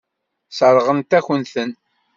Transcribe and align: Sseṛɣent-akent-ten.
Sseṛɣent-akent-ten. 0.51 1.71